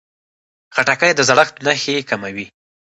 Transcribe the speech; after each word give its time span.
خټکی 0.75 1.11
د 1.15 1.19
زړښت 1.29 1.55
نښې 1.65 1.95
کموي. 2.09 2.45